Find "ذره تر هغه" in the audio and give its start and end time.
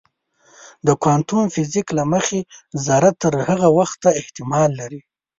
2.85-3.67